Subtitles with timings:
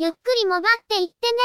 [0.00, 1.38] ゆっくりもばっていってね。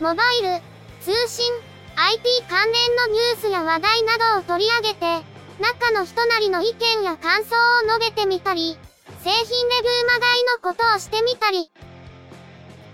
[0.00, 0.62] モバイル、
[1.02, 1.52] 通信、
[1.96, 5.22] IT 関連のニュースや話題などを取り上げて、
[5.60, 7.54] 中の人なりの意見や感想
[7.84, 8.78] を述べてみたり、
[9.22, 11.70] 製品レビューまがいのことをしてみたり、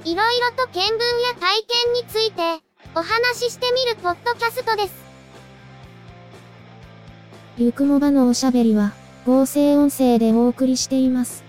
[0.05, 2.66] いろいろと見聞や体験について、
[2.99, 4.95] お話ししてみるポッドキャストです。
[7.59, 8.95] ゆくもばのおしゃべりは、
[9.27, 11.45] 合成音声でお送りしています。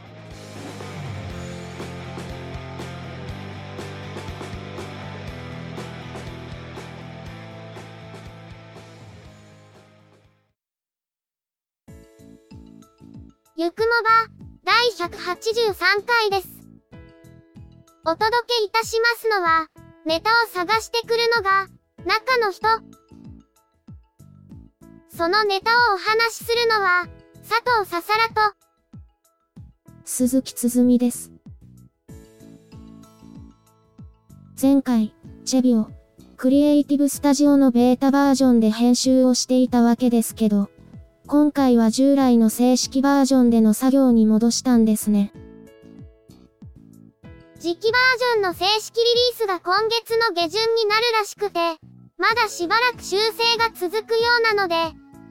[13.55, 14.27] ゆくもば、
[14.65, 16.49] 第183回です。
[18.05, 21.67] お届けいたしますのは、ネタを探してくるのが、
[22.05, 22.65] 中の人。
[25.09, 27.09] そのネタをお話しするのは、
[27.45, 28.55] 佐藤ささらと、
[30.05, 31.33] 鈴木つづみです。
[34.59, 35.13] 前回、
[35.43, 35.89] チェビオ、
[36.37, 40.69] クリエイティブスタジオのベータバージョンで編集をしていたわけですけど、
[41.27, 45.33] 今回は従来の正式バージョンでの作業に戻したんですね。
[47.59, 51.59] 次期バージョンの正式リリースが今月の下旬になるらしくて、
[52.17, 54.17] まだしばらく修正が続くよ
[54.53, 54.75] うなので、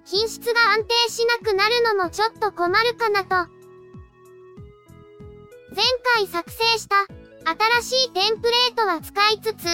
[0.04, 3.28] 品質が安定しなくなるのもちょっと困るかなと。
[5.70, 5.84] 前
[6.16, 6.96] 回作成した
[7.80, 9.64] 新しいテンプレートは使いつつ、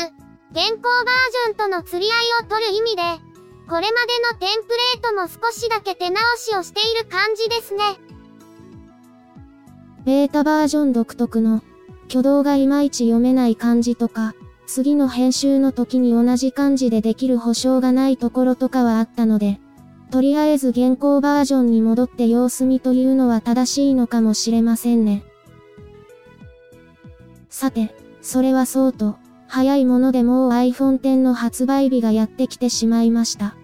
[0.53, 1.15] 現行バー
[1.47, 3.03] ジョンとの釣り合いを取る意味で、
[3.67, 7.83] これまでのテンプレートも少しだけ手直しをしている感じですね。
[10.05, 11.63] ベータバージョン独特の、
[12.13, 14.35] 挙動がいまいち読めない漢字とか、
[14.67, 19.61] 次の編集の時に同じ漢字でできる保証がないところとかはあったので、
[20.11, 25.25] とりあえず現行バージョンに戻って様子見というのは正しいのかもしれませんね。
[27.49, 29.17] さて、それはそうと、
[29.49, 33.57] 早いものでもう iPhone X の発売日がやってきてしまいました。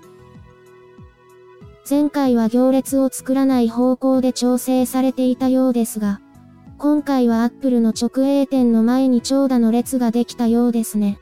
[1.89, 6.23] 前回は行列を作らない方向で調整されていたようですが、
[6.79, 11.19] 今回は Apple の直営店の前に長蛇の列ができたようですね。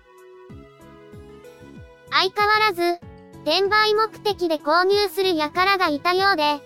[2.10, 3.00] 相変わらず、
[3.46, 6.60] 転売目的で購入する輩がいたようで、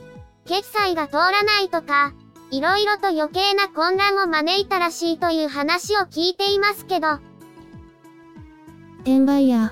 [0.45, 2.15] 決済が通らないとか、
[2.51, 7.21] いろいろと余計な混乱を招いたらしいという話を聞いていますけど、
[9.03, 9.71] 転売ヤー、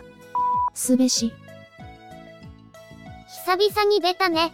[0.75, 1.33] すべし。
[3.47, 4.53] 久々に出たね。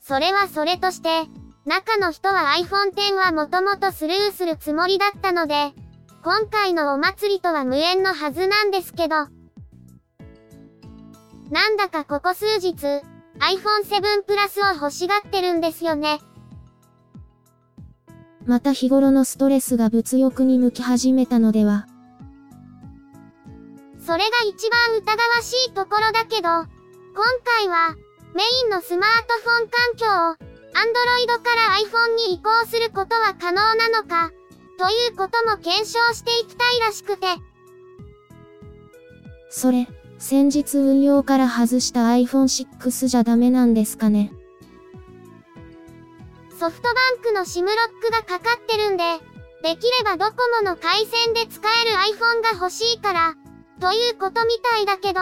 [0.00, 1.28] それはそれとして、
[1.64, 5.72] 中の人は iPhone X はもともとスルーするつもりだったので、
[6.24, 9.26] 今回のお祭りとは無縁のはずなんですけど、
[11.50, 16.18] なんだかここ数日、iPhone 7 Plus を欲しがってるんですよね。
[18.44, 21.86] また日頃のストレスが物欲に向き始めたのでは。
[24.04, 26.66] それが一番疑わしいところだけど、今
[27.44, 27.94] 回は、
[28.34, 34.30] メインのスマートフォン環境を、Android から iPhone に移行することは可能なのか、
[34.78, 37.26] ということも検証していきたいらしくて、
[39.50, 39.86] それ、
[40.18, 42.44] 先日運用から外した iPhone
[42.78, 44.32] 6じゃダメなんですかね？
[46.58, 49.04] ソフトバンクの SIM ロックがかかってるんで、
[49.62, 53.34] できればドコモの回線で使える iPhone が欲しいから、
[53.80, 55.20] ということみたいだけど、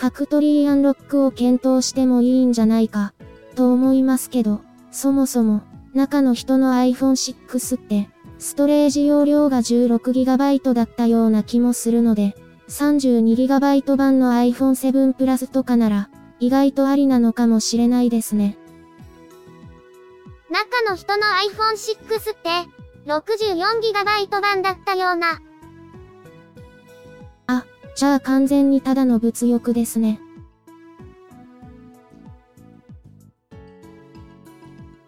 [0.00, 3.12] ファクトリーアンロックを検討してもいいんじゃないか、
[3.54, 5.60] と思いますけど、そもそも、
[5.92, 12.34] 中の人の iPhone 6って、ストレージ容量が 16GB だったような気もするので、
[12.68, 18.56] 32GB 版の iPhone 7 Plus とかなら、意外とありなのかもしれないですね。
[20.48, 22.48] 中の人の iPhone 6って、
[23.04, 25.42] 64GB 版だったような、
[28.00, 30.22] じゃあ完全にただの物欲ですね。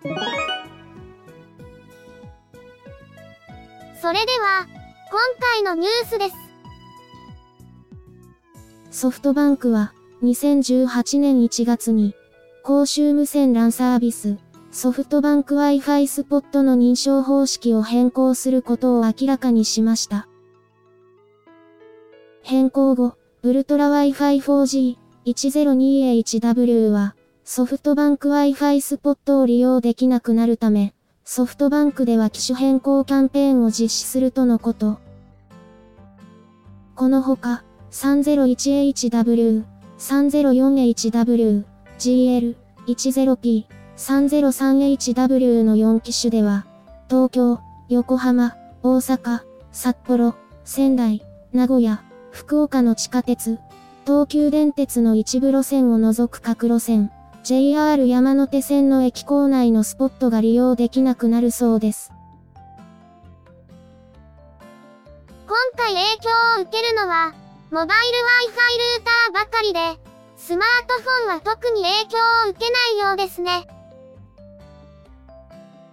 [0.02, 0.12] そ
[4.12, 4.66] れでは、
[5.10, 6.28] 今回のニュースで
[8.90, 9.00] す。
[9.00, 12.14] ソフトバンクは、2018年1月に、
[12.62, 14.36] 公衆無線 LAN サービス、
[14.70, 20.28] ソフトバンク Wi-Fi スポットの認証方式を変更することを明らかにしました。
[22.42, 30.92] 変更後、ウルトラ Wi-Fi 4G 102HW は、ソフトバンク Wi-Fi スポットを利用できなくなるため、
[31.24, 34.98] ソフトバンクでは機種変更キャンペーンを実施するとのこと。
[36.96, 37.62] このほか、
[37.92, 39.64] 301HW、
[39.98, 41.64] 304HW、
[41.98, 42.56] GL、
[42.88, 43.64] 10P、
[43.96, 46.66] 303HW の4機種では、
[47.08, 50.34] 東京、横浜、大阪、札幌、
[50.64, 53.58] 仙台、名古屋、福岡の地下鉄、
[54.06, 57.12] 東急電鉄の一部路線を除く各路線、
[57.44, 62.10] JR 山手線の駅構内のスポットが利用できなくなるそうです。
[65.46, 67.34] 今回影響を受けるのは、
[67.70, 68.56] モバイル Wi-Fi
[68.96, 70.00] ルーターばかりで、
[70.38, 73.66] スマートフォンは特に影響を受けないようですね。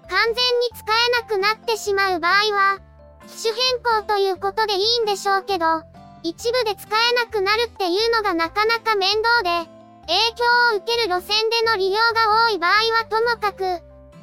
[0.10, 0.38] 完全に
[0.74, 2.80] 使えなくなってしまう場合は、
[3.28, 5.89] 機種変更ということでいいんでしょうけど、
[6.24, 9.70] 一部で使えなくなるっていうのがなかなか面倒で、
[10.08, 13.64] 影響を受ける路線での利用が多い場合はともかく、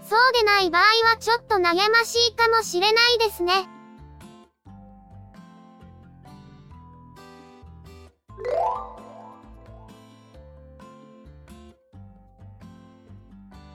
[0.08, 3.68] そうでない場合はちょっと悩ましいかもしれないですね。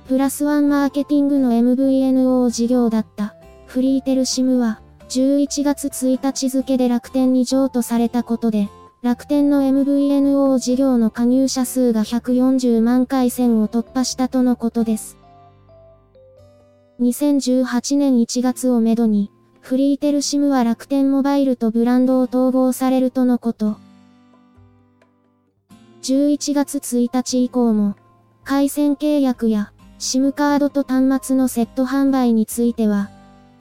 [0.08, 3.34] プラスワンマーケティングの MVNO 事業だった
[3.66, 4.82] フリーテルシムは
[5.12, 8.70] 11月1日付で楽天に譲渡されたことで
[9.02, 15.18] 楽天の MVNO 事業の加入者数が140万回線を突破したとのことです。
[17.02, 23.78] 2018年1月をめどに、フリーテルシムは楽天モバイルとブランドを統合されるとのこと。
[26.04, 27.96] 11月1日以降も、
[28.44, 33.10] 回線契約や SIM カードと端末のセット販売については、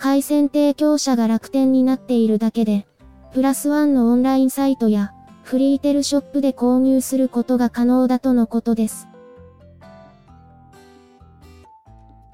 [0.00, 2.86] 回線提供者が楽天になっているだけで、
[3.34, 5.12] プラスワンのオンラインサイトや
[5.42, 9.08] フリーテルショップで購入することが可能だとのことです。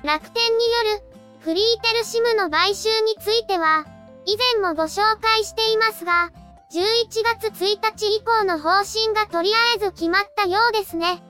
[0.04, 1.02] 楽天による
[1.40, 3.84] フリーテルシムの買収については、
[4.26, 6.30] 以前もご紹介していますが、
[6.70, 6.78] 11
[7.40, 11.20] 月1日以降の方針がとりあえず決まったようですね。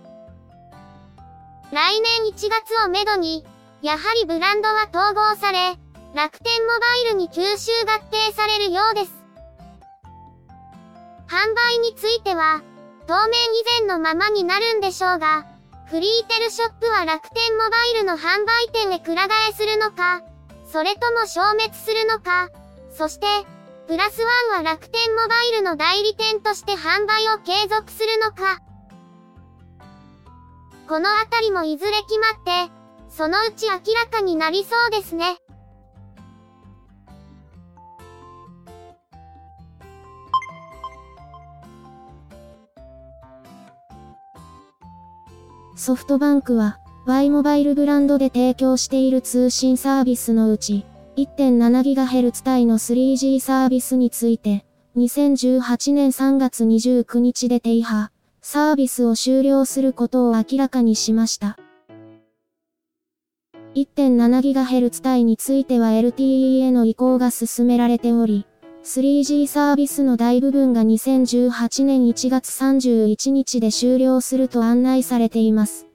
[1.73, 3.43] 来年1月をめどに、
[3.81, 5.79] やはりブランドは統合され、
[6.17, 9.13] 楽天モバイルに吸収合併されるようです。
[11.29, 12.63] 販売については、
[13.07, 15.45] 当面以前のままになるんでしょうが、
[15.91, 20.23] フリーテルショップは楽天モバイルの販売店へくら替えするのか、
[20.73, 22.49] それとも消滅するのか、
[22.97, 23.27] そして、
[23.87, 28.63] プラスワンは楽天モバイルの代理店として販売を継続するのか。
[30.89, 32.73] このあたりもいずれ決まって、
[33.11, 35.37] そのうち明らかになりそうですね。
[45.77, 50.87] ソフトバンクは、Y モバイルブランドで提供している通信サービスのうち、
[51.19, 54.65] 1.7GHz 帯の 3G サービスについて、
[54.97, 61.59] 2018年3月29日で停波、サービスを終了することを明らかにしました。
[63.75, 68.47] 1.7GHz 帯については LTE への移行が進められており、
[68.87, 75.89] 3G サービスの大部分が2018年1月31日で終了すると案内されています。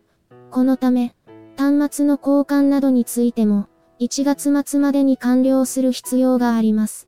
[0.49, 1.15] このため、
[1.57, 3.69] 端末の交換などについても、
[4.01, 7.07] 1月末までに完了する必要があります。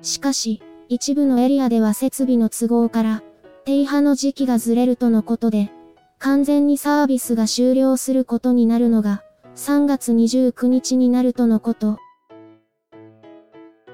[0.00, 3.24] しかし、一部のエリアでは設備の都合から、
[3.64, 5.72] 停波の時期がずれるとのことで、
[6.20, 9.24] 完全にサービスが終了することになるのが、
[9.56, 11.98] 3月29日になるとのこと。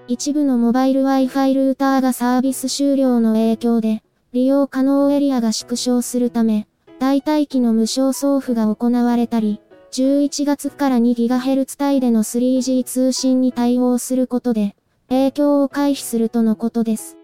[0.09, 6.66] 一部のモバイル Wi-Fi ルーターがサービス終了の影響で、利用可能エリアが縮小するため、
[6.99, 9.61] 代替機の無償送付が行われたり、
[9.92, 14.75] 11月から 2GHz 帯での 3G 通信に対応することで、
[15.09, 17.16] 影響を回避するとのことです。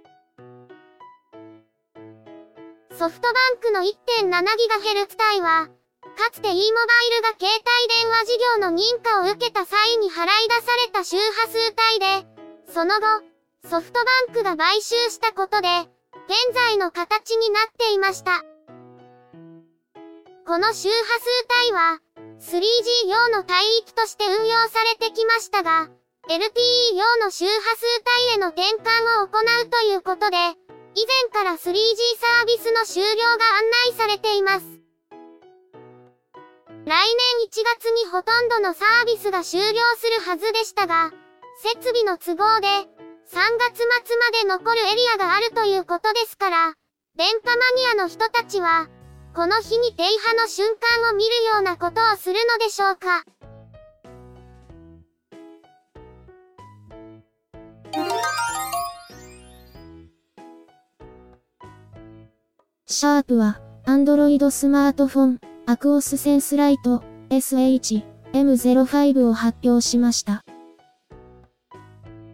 [2.92, 5.68] ソフトバンクの 1.7GHz 帯は、
[6.16, 11.58] かつて e モバイルが携帯電話事業の認可を受けた際に払い出された周波数
[11.96, 12.37] 帯で、
[12.72, 13.06] その後、
[13.68, 15.68] ソフトバンクが買収したことで、
[16.28, 18.44] 現在の形になっていました。
[20.46, 21.28] この周波数
[21.66, 22.00] 帯は、
[22.40, 25.88] 3G 用の帯域として運用されてきましたが、
[26.28, 27.86] LTE 用の周波数
[28.26, 30.36] 帯への転換を行うということで、
[30.94, 34.66] 以前から 3G サービスの終了が案内されています。
[36.84, 41.12] 来年1月にほとんどのサービスが終了するはずでしたが、
[41.60, 42.86] 設備の都合で、3
[43.58, 46.74] 月末まで残るエリアがあるということですから、
[47.16, 47.54] 電波マ
[47.94, 48.86] ニアの人たちは、
[49.34, 53.24] この日に停波の瞬間を見るようなことをするのでしょうか。
[62.86, 70.44] シャープは、Android スマートフォン、アクオスセンスライト、SH、M05 を発表しました。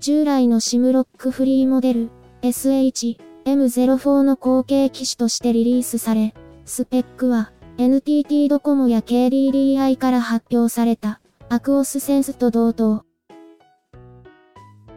[0.04, 2.10] 従来の SIM ロックフリーモデル、
[2.42, 6.34] SH、M04 の後継機種としてリリースされ、
[6.66, 13.06] スペックは、NTT ドコモや KDDI から発表された、アクオスセンスと同等。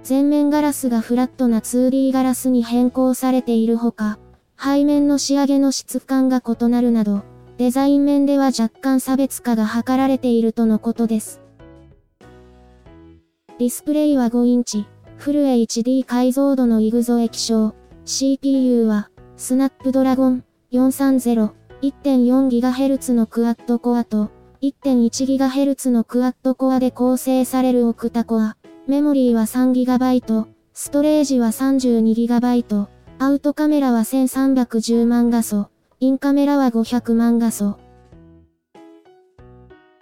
[0.06, 4.20] 前面ガラスがフラットな 2D ガラスに変更されているほか、
[4.60, 7.24] 背面の仕上げの質感が異なるなど、
[7.58, 11.40] デザイン面では若干差別化が図られているとのことです。
[13.58, 14.86] ディスプレイは5インチ、
[15.18, 17.74] フル HD 解像度のイグゾ液晶、
[18.06, 20.44] CPU は、スナップドラゴン。
[20.72, 24.30] 430、1.4GHz のクアッドコアと、
[24.62, 28.58] 1.1GHz のクアッドコアで構成されるオクタコア、
[28.88, 32.88] メモリーは 3GB、ストレージは 32GB、
[33.20, 35.70] アウトカメラは1310万画素、
[36.00, 37.78] インカメラは500万画素。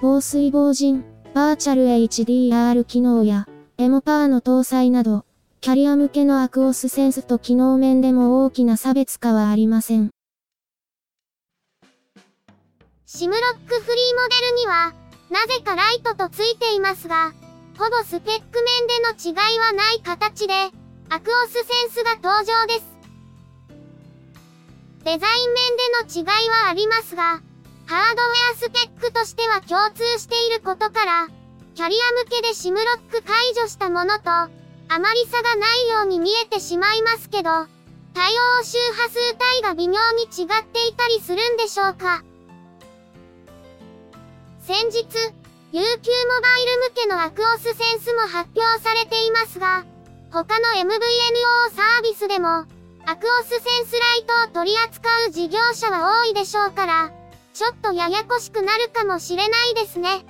[0.01, 1.03] 防水防塵、
[1.33, 5.25] バーチャル HDR 機能や、エモパーの搭載など、
[5.59, 10.11] キャリア向けのアクオスセンスと機能面でも大きな差別化はありません。
[13.05, 14.93] シムロックフリーモデルには、
[15.29, 17.33] なぜかライトとついていますが、
[17.77, 20.53] ほぼスペック面での違いはない形で、
[21.09, 22.85] アクオスセンスが登場です。
[25.03, 27.41] デザイン面での違いはありますが、
[27.87, 31.27] ハードウェアスペックとしては共通していることから、
[31.75, 34.49] キャリア向けでシムロック解除したものと、あ
[34.87, 37.49] まり差がないように見えてしまいますけど、
[38.13, 39.19] 対応周波数
[39.57, 42.23] 帯が微妙に違っていたりするんでしょうか。
[44.61, 45.03] 先日、
[45.73, 49.83] UQ モバイル向けのアクオスセンスも発表されていますが、
[50.31, 50.95] 他の MVNO
[51.75, 52.65] サービスでも、
[53.05, 57.11] アクオスセンスライトを取り扱う事業者は多いでしょうから、
[57.53, 60.25] ちょっとややこしくなるかもしれないですね。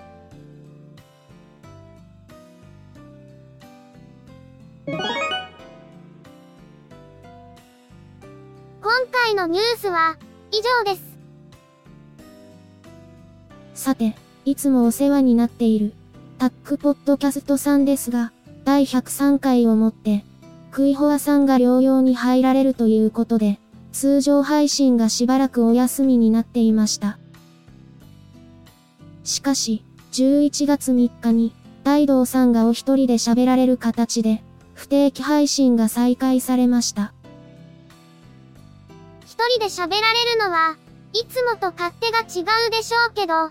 [9.25, 10.17] 回のニュースは
[10.51, 11.03] 以上です。
[13.73, 14.15] さて、
[14.45, 15.93] いつもお世話になっている
[16.37, 18.31] タックポッドキャストさんですが、
[18.65, 20.23] 第103回をもって、
[20.69, 23.59] クイホアさんが療養に入られるということで、
[23.91, 27.17] 通常配信がしばらくお休みになっていました。
[29.23, 31.51] しかし、11月3日に、
[31.83, 34.43] 大道さんがお一人で喋られる形で、
[34.75, 37.14] 不定期配信が再開されました。
[39.35, 40.77] 一人で喋られるのは、
[41.11, 43.49] いつもと勝手が違うでしょうけど、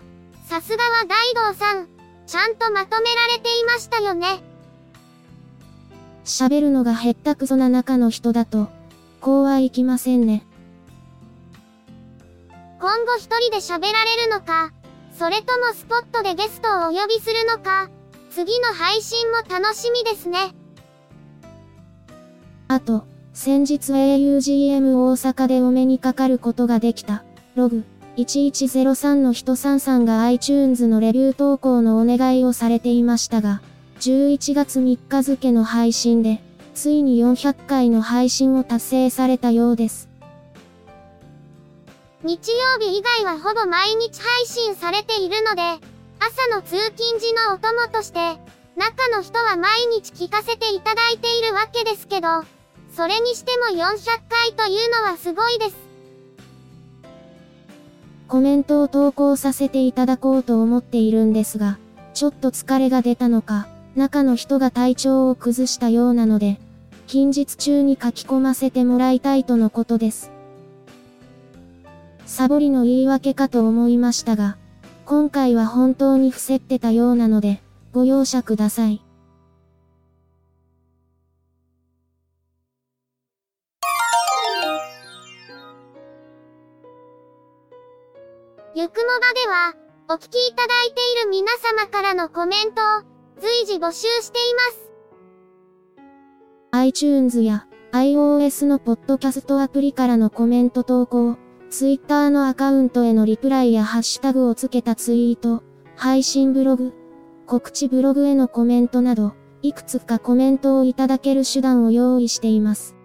[0.49, 1.87] さすがは大道さん、
[2.25, 4.41] ちゃんとまとめられていましたよね。
[6.23, 8.67] 喋るのがへったくそな中の人だと、
[9.21, 10.43] こうはいきませんね。
[12.79, 14.71] 今後一人で喋られるのか、
[15.15, 17.89] それともスポットでゲストをお呼びするのか、
[18.31, 20.55] 次の配信も楽しみですね。
[22.69, 27.25] あと、先日 augm 大阪でお目にかかることができた、
[27.55, 27.83] ログ
[28.15, 33.61] 1103の人さんさんが iTunes のレビュー投稿のお願いをされていましたが、
[33.99, 36.39] 11月3日付の配信で、
[36.73, 40.07] ついに400回の配信を達成されたようです。
[42.23, 45.61] 日曜日以外はほぼ毎日配信されているので、
[46.19, 48.37] 朝の通勤時のお供として、
[48.77, 52.27] 中の人は毎日聞かせていただいているわけですけど、
[52.95, 53.97] それにしても400
[54.29, 55.75] 回というのはすごいです。
[58.29, 61.77] コメントを投稿させていただこうと思っているんですが、
[62.13, 66.57] ちょっと疲れが出たのか、中の人が体調を崩したようなので、
[67.05, 70.31] 近日中に書き込ませてもらいたいとのことです。
[72.25, 74.57] サボりの言い訳かと思いましたが、
[75.05, 77.61] 今回は本当に伏せってたようなので、
[77.91, 79.04] ご容赦ください。
[90.15, 92.85] お聞きいただいている皆様からのコメントを、
[93.41, 94.89] 随時募集しています。
[96.71, 101.35] iTunes や iOS のポッドキャストアプリからのコメント投稿、
[101.69, 105.63] Twitter のアカウントへのリプライやハッシュタグをつけたツイート、
[105.97, 106.93] 配信ブログ、
[107.45, 112.95] 告知ブログへのコメントなど、いくつかコメントをいただける手段を用意しています。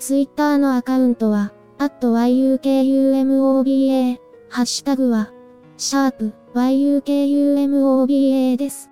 [0.00, 4.18] Twitter のアカウントは、at yukumoba、
[4.52, 5.30] ハッシュタグは、
[5.76, 8.90] シャープ yukumoba です。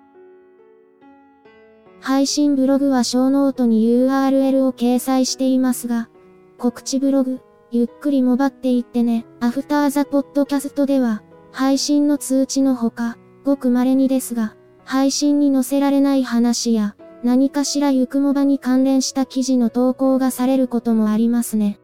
[1.99, 6.09] 配信ブログはショーノートに URL を掲載していますが、
[6.57, 9.25] 告知ブログ、ゆっくりもばっていってね。
[9.41, 21.81] アフターザポッドキャストでは、配信の通知のほか、ごく稀にですが、配信に載せられない話や、何かしらゆくもばに関連した記事の投稿がされることもありますね。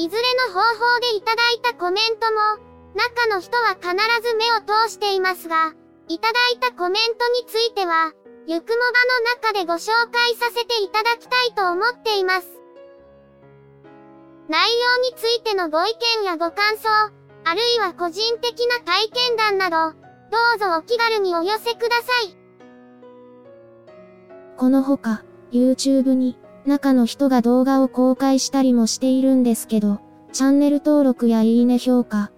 [0.00, 2.40] いずれの方法でいただいたコメントも、
[2.94, 3.92] 中の人は必
[4.26, 5.74] ず目を通していますが、
[6.08, 8.14] いただいたコメントについては、
[8.46, 12.48] ゆくもばの中でご紹介させていただきたいと思っています。
[14.48, 15.92] 内容についてのご意
[16.22, 16.88] 見やご感想、
[17.44, 22.38] あるいは個人的な体験談など、どうぞお気軽にお寄せください。
[24.56, 30.00] このほか、YouTube に、中の人が動画を公開したりもしているんですけど、
[30.32, 32.30] チャンネル登録やいいね評価、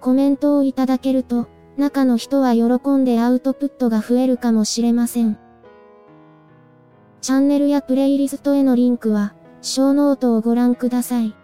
[0.00, 5.38] コメントをいただけると、中の人は喜んでアウトプットが増えるかもしれません。
[7.20, 11.34] チャンネルやプレイリストへのリンクは、ショーノートをご覧ください。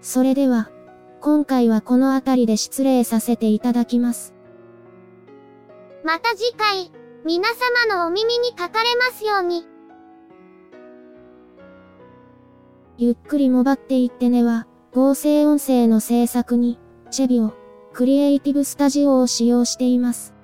[0.00, 0.70] それでは、
[1.20, 4.34] 今回はこの辺りで失礼させていただきます。
[6.04, 6.90] また次回、
[7.24, 9.64] 皆様のお耳にかかれますように。
[12.98, 16.80] ゆっくりもばっていってねは、合成音声の制作に、
[17.12, 17.54] チェビオ、
[17.92, 20.34] クリエイティブスタジオを使用しています。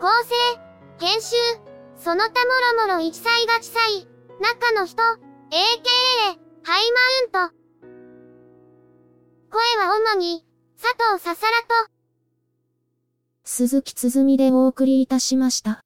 [0.00, 0.34] 構成、
[0.98, 1.36] 編集、
[1.96, 4.08] その他もろもろ一切が地裁、
[4.40, 5.16] 中の人、AKA、
[6.64, 6.90] ハイ
[7.30, 7.56] マウント。
[9.48, 10.44] 声は主に、
[10.82, 11.95] 佐藤ささらと、
[13.48, 15.85] 鈴木つづみでお送りいたしました。